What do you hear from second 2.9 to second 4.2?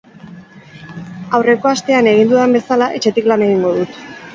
etxetik lan egingo dut.